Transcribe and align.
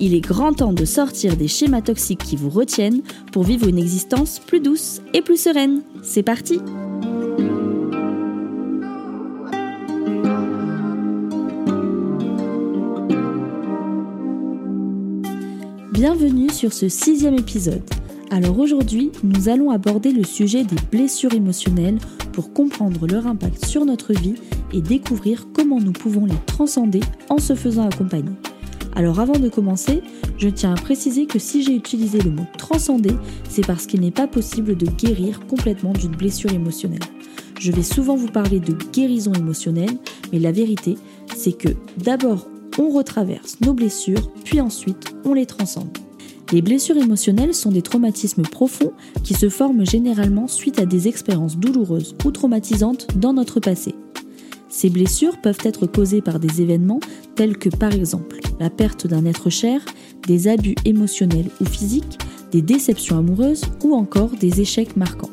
Il 0.00 0.14
est 0.14 0.20
grand 0.20 0.52
temps 0.52 0.72
de 0.72 0.84
sortir 0.84 1.36
des 1.36 1.48
schémas 1.48 1.82
toxiques 1.82 2.24
qui 2.24 2.36
vous 2.36 2.50
retiennent 2.50 3.02
pour 3.32 3.44
vivre 3.44 3.68
une 3.68 3.78
existence 3.78 4.40
plus 4.40 4.60
douce 4.60 5.00
et 5.12 5.22
plus 5.22 5.40
sereine. 5.40 5.82
C'est 6.02 6.22
parti 6.22 6.58
Bienvenue 15.92 16.50
sur 16.50 16.72
ce 16.72 16.88
sixième 16.88 17.34
épisode. 17.34 17.82
Alors 18.30 18.58
aujourd'hui, 18.58 19.12
nous 19.22 19.48
allons 19.48 19.70
aborder 19.70 20.10
le 20.10 20.24
sujet 20.24 20.64
des 20.64 20.76
blessures 20.90 21.32
émotionnelles 21.32 21.98
pour 22.32 22.52
comprendre 22.52 23.06
leur 23.06 23.28
impact 23.28 23.64
sur 23.64 23.84
notre 23.84 24.12
vie 24.12 24.34
et 24.72 24.80
découvrir 24.80 25.46
comment 25.54 25.78
nous 25.80 25.92
pouvons 25.92 26.26
les 26.26 26.34
transcender 26.46 27.00
en 27.30 27.38
se 27.38 27.54
faisant 27.54 27.88
accompagner. 27.88 28.32
Alors 28.96 29.18
avant 29.18 29.38
de 29.38 29.48
commencer, 29.48 30.02
je 30.38 30.48
tiens 30.48 30.72
à 30.72 30.80
préciser 30.80 31.26
que 31.26 31.38
si 31.40 31.62
j'ai 31.62 31.74
utilisé 31.74 32.20
le 32.20 32.30
mot 32.30 32.46
transcender, 32.58 33.14
c'est 33.48 33.66
parce 33.66 33.86
qu'il 33.86 34.00
n'est 34.00 34.12
pas 34.12 34.28
possible 34.28 34.76
de 34.76 34.86
guérir 34.86 35.40
complètement 35.46 35.92
d'une 35.92 36.14
blessure 36.14 36.52
émotionnelle. 36.52 37.00
Je 37.58 37.72
vais 37.72 37.82
souvent 37.82 38.14
vous 38.14 38.28
parler 38.28 38.60
de 38.60 38.76
guérison 38.92 39.32
émotionnelle, 39.32 39.96
mais 40.32 40.38
la 40.38 40.52
vérité, 40.52 40.96
c'est 41.34 41.56
que 41.56 41.70
d'abord 41.98 42.48
on 42.78 42.90
retraverse 42.90 43.58
nos 43.60 43.72
blessures, 43.72 44.30
puis 44.44 44.60
ensuite 44.60 45.14
on 45.24 45.34
les 45.34 45.46
transcende. 45.46 45.96
Les 46.52 46.62
blessures 46.62 46.96
émotionnelles 46.96 47.54
sont 47.54 47.72
des 47.72 47.82
traumatismes 47.82 48.42
profonds 48.42 48.92
qui 49.24 49.34
se 49.34 49.48
forment 49.48 49.86
généralement 49.86 50.46
suite 50.46 50.78
à 50.78 50.86
des 50.86 51.08
expériences 51.08 51.56
douloureuses 51.56 52.14
ou 52.24 52.30
traumatisantes 52.30 53.08
dans 53.16 53.32
notre 53.32 53.60
passé. 53.60 53.94
Ces 54.68 54.90
blessures 54.90 55.40
peuvent 55.40 55.58
être 55.64 55.86
causées 55.86 56.20
par 56.20 56.38
des 56.38 56.60
événements 56.60 57.00
tels 57.34 57.56
que 57.56 57.70
par 57.70 57.92
exemple 57.92 58.40
la 58.60 58.70
perte 58.70 59.06
d'un 59.06 59.24
être 59.26 59.50
cher, 59.50 59.80
des 60.26 60.48
abus 60.48 60.74
émotionnels 60.84 61.50
ou 61.60 61.64
physiques, 61.64 62.18
des 62.52 62.62
déceptions 62.62 63.18
amoureuses 63.18 63.62
ou 63.82 63.94
encore 63.94 64.30
des 64.30 64.60
échecs 64.60 64.96
marquants. 64.96 65.30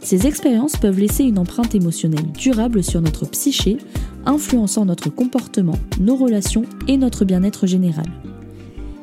Ces 0.00 0.26
expériences 0.26 0.76
peuvent 0.76 0.98
laisser 0.98 1.24
une 1.24 1.38
empreinte 1.38 1.74
émotionnelle 1.74 2.30
durable 2.32 2.82
sur 2.82 3.00
notre 3.00 3.26
psyché, 3.26 3.78
influençant 4.24 4.84
notre 4.84 5.10
comportement, 5.10 5.78
nos 6.00 6.16
relations 6.16 6.64
et 6.88 6.96
notre 6.96 7.24
bien-être 7.24 7.66
général. 7.66 8.06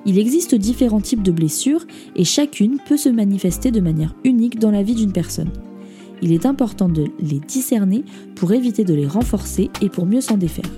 Il 0.05 0.19
existe 0.19 0.55
différents 0.55 1.01
types 1.01 1.23
de 1.23 1.31
blessures 1.31 1.85
et 2.15 2.25
chacune 2.25 2.77
peut 2.87 2.97
se 2.97 3.09
manifester 3.09 3.71
de 3.71 3.79
manière 3.79 4.15
unique 4.23 4.59
dans 4.59 4.71
la 4.71 4.83
vie 4.83 4.95
d'une 4.95 5.13
personne 5.13 5.51
il 6.23 6.31
est 6.31 6.45
important 6.45 6.87
de 6.87 7.07
les 7.19 7.39
discerner 7.39 8.05
pour 8.35 8.53
éviter 8.53 8.85
de 8.85 8.93
les 8.93 9.05
renforcer 9.05 9.69
et 9.81 9.89
pour 9.89 10.05
mieux 10.05 10.21
s'en 10.21 10.37
défaire. 10.37 10.71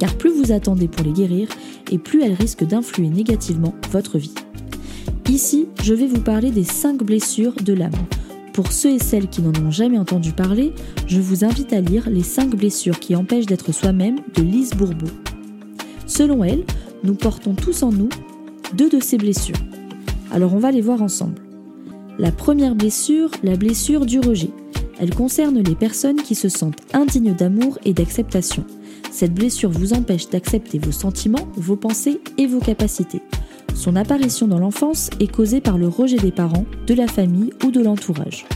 Car 0.00 0.14
plus 0.16 0.32
vous 0.32 0.50
attendez 0.50 0.88
pour 0.88 1.04
les 1.04 1.12
guérir, 1.12 1.48
et 1.92 1.98
plus 1.98 2.22
elles 2.22 2.34
risquent 2.34 2.66
d'influer 2.66 3.08
négativement 3.08 3.74
votre 3.92 4.18
vie. 4.18 4.34
Ici, 5.28 5.68
je 5.84 5.94
vais 5.94 6.08
vous 6.08 6.20
parler 6.20 6.50
des 6.50 6.64
5 6.64 7.04
blessures 7.04 7.54
de 7.54 7.72
l'âme. 7.72 7.92
Pour 8.52 8.72
ceux 8.72 8.94
et 8.94 8.98
celles 8.98 9.28
qui 9.28 9.42
n'en 9.42 9.52
ont 9.64 9.70
jamais 9.70 9.98
entendu 9.98 10.32
parler, 10.32 10.72
je 11.06 11.20
vous 11.20 11.44
invite 11.44 11.72
à 11.72 11.80
lire 11.80 12.10
Les 12.10 12.24
5 12.24 12.56
blessures 12.56 12.98
qui 12.98 13.14
empêchent 13.14 13.46
d'être 13.46 13.72
soi-même 13.72 14.16
de 14.34 14.42
Lise 14.42 14.72
Bourbeau. 14.72 15.06
Selon 16.06 16.42
elle, 16.42 16.64
nous 17.04 17.14
portons 17.14 17.54
tous 17.54 17.84
en 17.84 17.92
nous 17.92 18.08
deux 18.74 18.88
de 18.88 19.00
ces 19.00 19.18
blessures. 19.18 19.56
Alors 20.32 20.54
on 20.54 20.58
va 20.58 20.70
les 20.70 20.80
voir 20.80 21.02
ensemble. 21.02 21.40
La 22.18 22.32
première 22.32 22.74
blessure, 22.74 23.30
la 23.42 23.56
blessure 23.56 24.06
du 24.06 24.18
rejet. 24.18 24.50
Elle 24.98 25.14
concerne 25.14 25.62
les 25.62 25.74
personnes 25.74 26.22
qui 26.22 26.34
se 26.34 26.48
sentent 26.48 26.80
indignes 26.92 27.34
d'amour 27.34 27.78
et 27.84 27.92
d'acceptation. 27.92 28.64
Cette 29.10 29.34
blessure 29.34 29.70
vous 29.70 29.92
empêche 29.92 30.28
d'accepter 30.28 30.78
vos 30.78 30.92
sentiments, 30.92 31.48
vos 31.56 31.76
pensées 31.76 32.20
et 32.38 32.46
vos 32.46 32.60
capacités. 32.60 33.22
Son 33.74 33.96
apparition 33.96 34.48
dans 34.48 34.58
l'enfance 34.58 35.10
est 35.20 35.30
causée 35.30 35.60
par 35.60 35.78
le 35.78 35.88
rejet 35.88 36.16
des 36.16 36.32
parents, 36.32 36.66
de 36.86 36.94
la 36.94 37.06
famille 37.06 37.52
ou 37.64 37.70
de 37.70 37.80
l'entourage. 37.80 38.46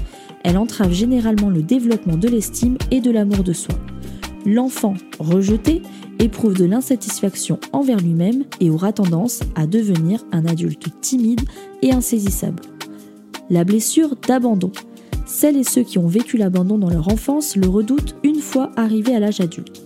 Elle 0.43 0.59
entrave 0.59 0.93
généralement 0.93 1.51
le 1.51 1.63
développement 1.63 2.17
de 2.17 2.29
l'estime 2.29 2.77
et 2.91 3.01
de 3.01 3.11
l'amour 3.11 3.45
de 3.45 3.53
soi. 3.53 3.75
L'enfant 4.45 4.95
rejeté 5.19 5.83
éprouve 6.19 6.55
de 6.55 6.67
l'insatisfaction 6.67 7.59
envers 7.73 7.99
lui-même 7.99 8.45
et 8.61 8.71
aura 8.71 8.93
tendance 8.93 9.41
à 9.55 9.67
devenir 9.67 10.23
un 10.33 10.45
adulte 10.45 10.89
timide 11.01 11.41
et 11.83 11.93
insaisissable 11.93 12.63
la 13.51 13.65
blessure 13.65 14.17
d'abandon. 14.17 14.73
Celles 15.27 15.57
et 15.57 15.65
ceux 15.65 15.83
qui 15.83 15.99
ont 15.99 16.07
vécu 16.07 16.37
l'abandon 16.37 16.79
dans 16.79 16.91
leur 16.91 17.09
enfance 17.09 17.57
le 17.57 17.69
redoutent 17.69 18.17
une 18.23 18.41
fois 18.41 18.71
arrivés 18.77 19.15
à 19.15 19.21
l'âge 19.21 19.41
adulte. 19.41 19.83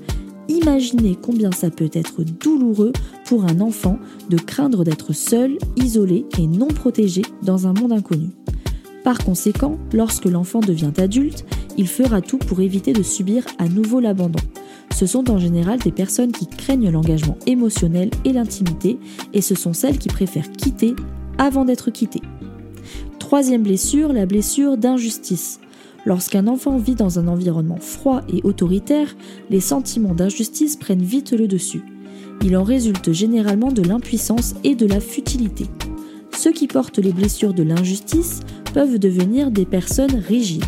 Imaginez 0.49 1.17
combien 1.21 1.53
ça 1.53 1.71
peut 1.71 1.91
être 1.93 2.23
douloureux 2.25 2.93
pour 3.27 3.45
un 3.45 3.61
enfant 3.61 3.99
de 4.31 4.39
craindre 4.39 4.83
d'être 4.83 5.13
seul, 5.13 5.59
isolé 5.77 6.25
et 6.39 6.47
non 6.47 6.69
protégé 6.69 7.23
dans 7.43 7.67
un 7.67 7.75
monde 7.75 7.93
inconnu. 7.93 8.31
Par 9.05 9.19
conséquent, 9.19 9.79
lorsque 9.93 10.25
l'enfant 10.25 10.61
devient 10.61 10.93
adulte, 10.99 11.45
il 11.77 11.87
fera 11.87 12.21
tout 12.21 12.39
pour 12.39 12.61
éviter 12.61 12.93
de 12.93 13.03
subir 13.03 13.45
à 13.59 13.69
nouveau 13.69 14.01
l'abandon. 14.01 14.41
Ce 14.95 15.07
sont 15.07 15.31
en 15.31 15.39
général 15.39 15.79
des 15.79 15.93
personnes 15.93 16.33
qui 16.33 16.47
craignent 16.47 16.91
l'engagement 16.91 17.39
émotionnel 17.47 18.11
et 18.25 18.33
l'intimité, 18.33 18.99
et 19.33 19.43
ce 19.43 19.55
sont 19.55 19.73
celles 19.73 19.99
qui 19.99 20.09
préfèrent 20.09 20.51
quitter 20.51 20.95
avant 21.39 21.65
d'être 21.65 21.91
quittées. 21.91 22.23
Troisième 23.19 23.63
blessure, 23.63 24.13
la 24.13 24.27
blessure 24.27 24.77
d'injustice. 24.77 25.61
Lorsqu'un 26.09 26.47
enfant 26.47 26.79
vit 26.79 26.95
dans 26.95 27.19
un 27.19 27.29
environnement 27.29 27.77
froid 27.81 28.23
et 28.33 28.41
autoritaire, 28.43 29.15
les 29.51 29.61
sentiments 29.61 30.15
d'injustice 30.15 30.75
prennent 30.77 31.03
vite 31.03 31.33
le 31.33 31.47
dessus. 31.47 31.83
Il 32.43 32.57
en 32.57 32.63
résulte 32.63 33.13
généralement 33.13 33.71
de 33.71 33.83
l'impuissance 33.83 34.55
et 34.65 34.75
de 34.75 34.87
la 34.87 35.01
futilité. 35.01 35.67
Ceux 36.35 36.53
qui 36.53 36.67
portent 36.67 36.99
les 36.99 37.13
blessures 37.13 37.53
de 37.53 37.63
l'injustice 37.63 38.41
peuvent 38.73 38.99
devenir 38.99 39.51
des 39.51 39.67
personnes 39.67 40.15
rigides. 40.15 40.65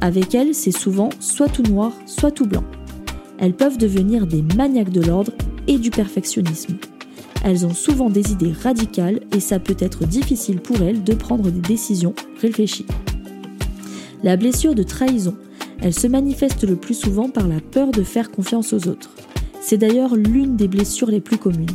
Avec 0.00 0.32
elles, 0.36 0.54
c'est 0.54 0.70
souvent 0.70 1.08
soit 1.18 1.48
tout 1.48 1.64
noir, 1.64 1.90
soit 2.06 2.30
tout 2.30 2.46
blanc. 2.46 2.62
Elles 3.38 3.56
peuvent 3.56 3.78
devenir 3.78 4.28
des 4.28 4.42
maniaques 4.42 4.92
de 4.92 5.02
l'ordre 5.02 5.32
et 5.66 5.78
du 5.78 5.90
perfectionnisme. 5.90 6.76
Elles 7.42 7.66
ont 7.66 7.74
souvent 7.74 8.10
des 8.10 8.30
idées 8.30 8.52
radicales 8.52 9.22
et 9.34 9.40
ça 9.40 9.58
peut 9.58 9.76
être 9.80 10.06
difficile 10.06 10.60
pour 10.60 10.80
elles 10.82 11.02
de 11.02 11.14
prendre 11.14 11.50
des 11.50 11.68
décisions 11.68 12.14
réfléchies. 12.40 12.86
La 14.24 14.36
blessure 14.36 14.74
de 14.74 14.82
trahison, 14.82 15.36
elle 15.80 15.94
se 15.94 16.08
manifeste 16.08 16.64
le 16.64 16.74
plus 16.74 16.94
souvent 16.94 17.28
par 17.28 17.46
la 17.46 17.60
peur 17.60 17.92
de 17.92 18.02
faire 18.02 18.32
confiance 18.32 18.72
aux 18.72 18.88
autres. 18.88 19.10
C'est 19.60 19.78
d'ailleurs 19.78 20.16
l'une 20.16 20.56
des 20.56 20.66
blessures 20.66 21.10
les 21.10 21.20
plus 21.20 21.38
communes. 21.38 21.66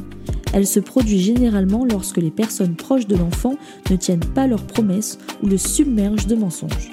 Elle 0.54 0.68
se 0.68 0.81
produit 0.81 1.20
généralement 1.20 1.86
lorsque 1.86 2.18
les 2.18 2.31
personnes 2.31 2.76
proches 2.76 3.08
de 3.08 3.16
l'enfant 3.16 3.56
ne 3.90 3.96
tiennent 3.96 4.20
pas 4.20 4.48
leurs 4.48 4.68
promesses 4.68 5.18
ou 5.42 5.48
le 5.48 5.58
submergent 5.58 6.28
de 6.28 6.36
mensonges. 6.36 6.92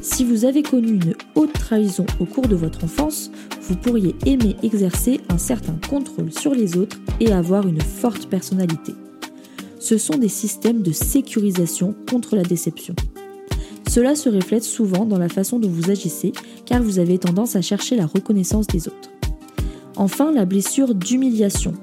Si 0.00 0.24
vous 0.24 0.44
avez 0.44 0.62
connu 0.62 0.92
une 0.92 1.14
haute 1.34 1.54
trahison 1.54 2.06
au 2.20 2.24
cours 2.24 2.46
de 2.46 2.54
votre 2.54 2.84
enfance, 2.84 3.32
vous 3.62 3.76
pourriez 3.76 4.14
aimer 4.26 4.54
exercer 4.62 5.20
un 5.28 5.38
certain 5.38 5.76
contrôle 5.88 6.32
sur 6.32 6.54
les 6.54 6.76
autres 6.76 6.98
et 7.18 7.32
avoir 7.32 7.66
une 7.66 7.80
forte 7.80 8.28
personnalité. 8.28 8.94
Ce 9.80 9.98
sont 9.98 10.18
des 10.18 10.28
systèmes 10.28 10.82
de 10.82 10.92
sécurisation 10.92 11.94
contre 12.08 12.36
la 12.36 12.42
déception. 12.42 12.94
Cela 13.94 14.16
se 14.16 14.28
reflète 14.28 14.64
souvent 14.64 15.04
dans 15.04 15.18
la 15.18 15.28
façon 15.28 15.60
dont 15.60 15.68
vous 15.68 15.88
agissez 15.88 16.32
car 16.66 16.82
vous 16.82 16.98
avez 16.98 17.16
tendance 17.16 17.54
à 17.54 17.62
chercher 17.62 17.94
la 17.94 18.06
reconnaissance 18.06 18.66
des 18.66 18.88
autres. 18.88 19.12
Enfin, 19.94 20.32
la 20.32 20.46
blessure 20.46 20.96
d'humiliation. 20.96 21.74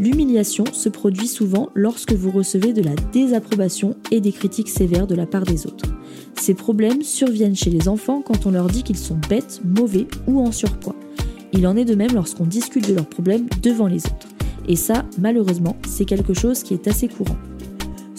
L'humiliation 0.00 0.64
se 0.72 0.88
produit 0.88 1.28
souvent 1.28 1.68
lorsque 1.76 2.14
vous 2.14 2.32
recevez 2.32 2.72
de 2.72 2.82
la 2.82 2.96
désapprobation 3.12 3.94
et 4.10 4.20
des 4.20 4.32
critiques 4.32 4.70
sévères 4.70 5.06
de 5.06 5.14
la 5.14 5.24
part 5.24 5.44
des 5.44 5.68
autres. 5.68 5.86
Ces 6.34 6.54
problèmes 6.54 7.02
surviennent 7.02 7.54
chez 7.54 7.70
les 7.70 7.86
enfants 7.86 8.22
quand 8.22 8.44
on 8.44 8.50
leur 8.50 8.66
dit 8.66 8.82
qu'ils 8.82 8.98
sont 8.98 9.20
bêtes, 9.28 9.60
mauvais 9.64 10.08
ou 10.26 10.40
en 10.40 10.50
surpoids. 10.50 10.96
Il 11.52 11.64
en 11.68 11.76
est 11.76 11.84
de 11.84 11.94
même 11.94 12.12
lorsqu'on 12.12 12.46
discute 12.46 12.88
de 12.88 12.94
leurs 12.94 13.08
problèmes 13.08 13.46
devant 13.62 13.86
les 13.86 14.04
autres. 14.06 14.26
Et 14.66 14.74
ça, 14.74 15.04
malheureusement, 15.16 15.76
c'est 15.88 16.06
quelque 16.06 16.34
chose 16.34 16.64
qui 16.64 16.74
est 16.74 16.88
assez 16.88 17.06
courant. 17.06 17.38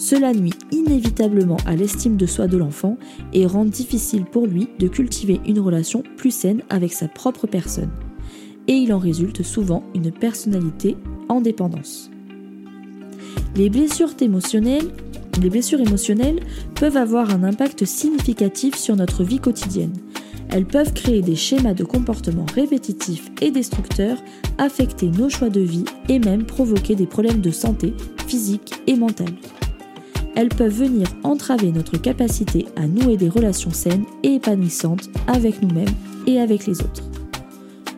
Cela 0.04 0.34
nuit 0.34 0.52
inévitablement 0.70 1.56
à 1.64 1.74
l'estime 1.74 2.18
de 2.18 2.26
soi 2.26 2.46
de 2.46 2.58
l'enfant 2.58 2.98
et 3.32 3.46
rend 3.46 3.64
difficile 3.64 4.26
pour 4.26 4.46
lui 4.46 4.68
de 4.78 4.86
cultiver 4.86 5.40
une 5.46 5.58
relation 5.58 6.02
plus 6.18 6.30
saine 6.30 6.60
avec 6.68 6.92
sa 6.92 7.08
propre 7.08 7.46
personne. 7.46 7.88
Et 8.68 8.74
il 8.74 8.92
en 8.92 8.98
résulte 8.98 9.42
souvent 9.42 9.82
une 9.94 10.12
personnalité 10.12 10.98
en 11.30 11.40
dépendance. 11.40 12.10
Les 13.56 13.70
blessures 13.70 14.10
émotionnelles, 14.20 14.90
peuvent 16.74 16.98
avoir 16.98 17.30
un 17.30 17.42
impact 17.42 17.86
significatif 17.86 18.74
sur 18.74 18.96
notre 18.96 19.24
vie 19.24 19.40
quotidienne. 19.40 19.94
Elles 20.50 20.66
peuvent 20.66 20.92
créer 20.92 21.22
des 21.22 21.34
schémas 21.34 21.72
de 21.72 21.84
comportement 21.84 22.44
répétitifs 22.54 23.30
et 23.40 23.50
destructeurs, 23.50 24.18
affecter 24.58 25.08
nos 25.08 25.30
choix 25.30 25.48
de 25.48 25.62
vie 25.62 25.86
et 26.10 26.18
même 26.18 26.44
provoquer 26.44 26.94
des 26.94 27.06
problèmes 27.06 27.40
de 27.40 27.50
santé 27.50 27.94
physique 28.26 28.74
et 28.86 28.96
mentale. 28.96 29.32
Elles 30.36 30.48
peuvent 30.48 30.74
venir 30.74 31.06
entraver 31.22 31.70
notre 31.70 31.96
capacité 31.96 32.66
à 32.76 32.86
nouer 32.86 33.16
des 33.16 33.28
relations 33.28 33.70
saines 33.70 34.04
et 34.22 34.34
épanouissantes 34.34 35.08
avec 35.26 35.62
nous-mêmes 35.62 35.94
et 36.26 36.40
avec 36.40 36.66
les 36.66 36.80
autres. 36.80 37.04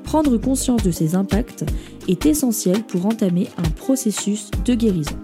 Prendre 0.04 0.36
conscience 0.36 0.82
de 0.82 0.90
ces 0.90 1.14
impacts 1.14 1.64
est 2.08 2.26
essentiel 2.26 2.82
pour 2.84 3.06
entamer 3.06 3.48
un 3.58 3.68
processus 3.70 4.50
de 4.64 4.74
guérison. 4.74 5.16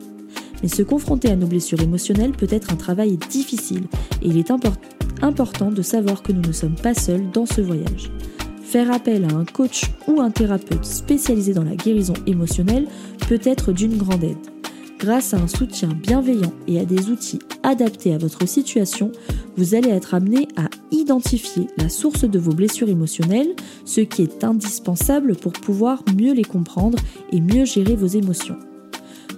Mais 0.62 0.68
se 0.68 0.82
confronter 0.82 1.28
à 1.28 1.36
nos 1.36 1.46
blessures 1.46 1.80
émotionnelles 1.80 2.32
peut 2.32 2.48
être 2.50 2.72
un 2.72 2.76
travail 2.76 3.16
difficile 3.16 3.84
et 4.22 4.28
il 4.28 4.38
est 4.38 4.50
important 4.50 5.70
de 5.70 5.82
savoir 5.82 6.22
que 6.22 6.32
nous 6.32 6.42
ne 6.42 6.52
sommes 6.52 6.76
pas 6.76 6.94
seuls 6.94 7.30
dans 7.32 7.46
ce 7.46 7.60
voyage. 7.60 8.10
Faire 8.62 8.90
appel 8.90 9.24
à 9.24 9.34
un 9.36 9.44
coach 9.44 9.82
ou 10.08 10.20
un 10.20 10.30
thérapeute 10.30 10.84
spécialisé 10.84 11.52
dans 11.52 11.64
la 11.64 11.76
guérison 11.76 12.14
émotionnelle 12.26 12.86
peut 13.28 13.40
être 13.44 13.72
d'une 13.72 13.98
grande 13.98 14.24
aide. 14.24 14.51
Grâce 15.02 15.34
à 15.34 15.38
un 15.38 15.48
soutien 15.48 15.88
bienveillant 15.88 16.52
et 16.68 16.78
à 16.78 16.84
des 16.84 17.10
outils 17.10 17.40
adaptés 17.64 18.14
à 18.14 18.18
votre 18.18 18.46
situation, 18.46 19.10
vous 19.56 19.74
allez 19.74 19.88
être 19.88 20.14
amené 20.14 20.46
à 20.56 20.68
identifier 20.92 21.66
la 21.76 21.88
source 21.88 22.24
de 22.24 22.38
vos 22.38 22.52
blessures 22.52 22.88
émotionnelles, 22.88 23.56
ce 23.84 24.00
qui 24.00 24.22
est 24.22 24.44
indispensable 24.44 25.34
pour 25.34 25.54
pouvoir 25.54 26.04
mieux 26.16 26.32
les 26.34 26.44
comprendre 26.44 27.00
et 27.32 27.40
mieux 27.40 27.64
gérer 27.64 27.96
vos 27.96 28.06
émotions. 28.06 28.56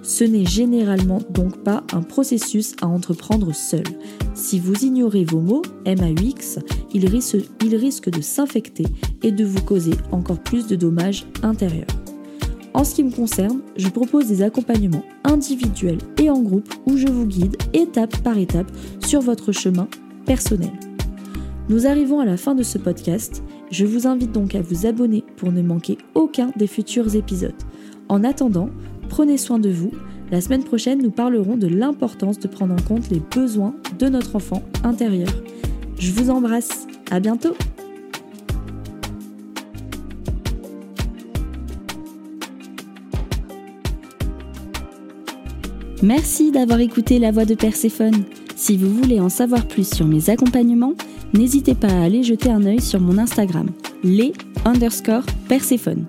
Ce 0.03 0.23
n'est 0.23 0.45
généralement 0.45 1.21
donc 1.31 1.63
pas 1.63 1.83
un 1.93 2.03
processus 2.03 2.75
à 2.83 2.87
entreprendre 2.87 3.51
seul. 3.55 3.85
Si 4.35 4.59
vous 4.59 4.85
ignorez 4.85 5.23
vos 5.23 5.41
mots, 5.41 5.63
MAUX, 5.87 6.59
ils 6.93 7.75
risquent 7.75 8.11
de 8.11 8.21
s'infecter 8.21 8.85
et 9.23 9.31
de 9.31 9.43
vous 9.43 9.63
causer 9.63 9.93
encore 10.11 10.43
plus 10.43 10.67
de 10.67 10.75
dommages 10.75 11.25
intérieurs. 11.41 12.04
En 12.75 12.83
ce 12.83 12.93
qui 12.93 13.05
me 13.05 13.11
concerne, 13.11 13.61
je 13.77 13.87
propose 13.87 14.27
des 14.27 14.41
accompagnements 14.41 15.05
individuels 15.23 15.99
et 16.21 16.29
en 16.29 16.41
groupe 16.41 16.67
où 16.85 16.97
je 16.97 17.07
vous 17.07 17.25
guide 17.25 17.55
étape 17.71 18.17
par 18.17 18.37
étape 18.37 18.69
sur 18.99 19.21
votre 19.21 19.53
chemin 19.53 19.87
personnel. 20.25 20.73
Nous 21.69 21.87
arrivons 21.87 22.19
à 22.19 22.25
la 22.25 22.35
fin 22.35 22.53
de 22.53 22.63
ce 22.63 22.77
podcast. 22.77 23.41
Je 23.71 23.85
vous 23.85 24.07
invite 24.07 24.33
donc 24.33 24.55
à 24.55 24.61
vous 24.61 24.85
abonner 24.85 25.23
pour 25.37 25.53
ne 25.53 25.61
manquer 25.61 25.97
aucun 26.15 26.51
des 26.57 26.67
futurs 26.67 27.15
épisodes. 27.15 27.55
En 28.09 28.25
attendant, 28.25 28.69
prenez 29.07 29.37
soin 29.37 29.57
de 29.57 29.69
vous. 29.69 29.91
La 30.29 30.41
semaine 30.41 30.65
prochaine, 30.65 31.01
nous 31.01 31.11
parlerons 31.11 31.55
de 31.55 31.67
l'importance 31.67 32.39
de 32.39 32.49
prendre 32.49 32.73
en 32.73 32.81
compte 32.85 33.09
les 33.09 33.21
besoins 33.33 33.73
de 33.99 34.09
notre 34.09 34.35
enfant 34.35 34.63
intérieur. 34.83 35.29
Je 35.97 36.11
vous 36.11 36.29
embrasse. 36.29 36.87
À 37.09 37.21
bientôt! 37.21 37.55
Merci 46.03 46.51
d'avoir 46.51 46.81
écouté 46.81 47.19
La 47.19 47.31
Voix 47.31 47.45
de 47.45 47.55
Perséphone. 47.55 48.25
Si 48.55 48.75
vous 48.75 48.93
voulez 48.93 49.19
en 49.19 49.29
savoir 49.29 49.65
plus 49.65 49.87
sur 49.87 50.05
mes 50.05 50.29
accompagnements, 50.29 50.93
n'hésitez 51.33 51.73
pas 51.73 51.87
à 51.87 52.03
aller 52.03 52.21
jeter 52.21 52.49
un 52.49 52.65
œil 52.65 52.81
sur 52.81 52.99
mon 52.99 53.17
Instagram, 53.17 53.69
les 54.03 54.33
underscore 54.65 55.25
Perséphone. 55.47 56.05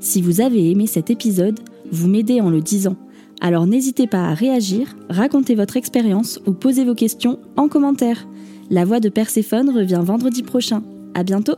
Si 0.00 0.20
vous 0.20 0.40
avez 0.40 0.70
aimé 0.70 0.86
cet 0.86 1.10
épisode, 1.10 1.60
vous 1.92 2.08
m'aidez 2.08 2.40
en 2.40 2.50
le 2.50 2.60
disant. 2.60 2.96
Alors 3.40 3.66
n'hésitez 3.66 4.06
pas 4.06 4.24
à 4.24 4.34
réagir, 4.34 4.96
raconter 5.08 5.54
votre 5.54 5.76
expérience 5.76 6.40
ou 6.46 6.52
poser 6.52 6.84
vos 6.84 6.94
questions 6.94 7.38
en 7.56 7.68
commentaire. 7.68 8.26
La 8.68 8.84
voix 8.84 9.00
de 9.00 9.08
Perséphone 9.08 9.70
revient 9.70 10.00
vendredi 10.02 10.42
prochain. 10.42 10.82
À 11.14 11.22
bientôt! 11.22 11.56